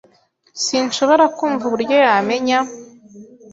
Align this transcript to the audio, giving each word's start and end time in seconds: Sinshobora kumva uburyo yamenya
Sinshobora 0.63 1.25
kumva 1.37 1.63
uburyo 1.67 1.95
yamenya 2.05 2.57